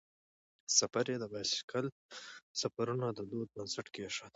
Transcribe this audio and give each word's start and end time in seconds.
سفر 0.77 1.05
یې 1.11 1.17
د 1.19 1.25
بایسکل 1.31 1.85
سفرونو 2.61 3.07
د 3.17 3.19
دود 3.31 3.47
بنسټ 3.55 3.85
کیښود. 3.93 4.29